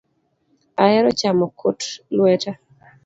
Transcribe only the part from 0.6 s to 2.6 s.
Ahero chamo kok lweta